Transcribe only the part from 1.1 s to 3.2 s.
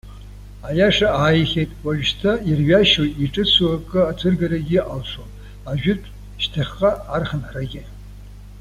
ааихьеит, уажәшьҭа ирҩашьоу,